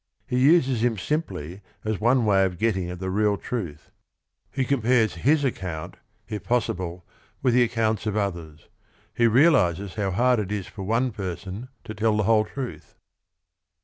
[0.25, 3.91] He uses him simply as one way of getting at the real truth.
[4.51, 7.05] He com pares his account, if possible,
[7.43, 8.67] with the accounts of others.
[9.13, 12.95] He realizes how hard it is for one person to tell the whole truth.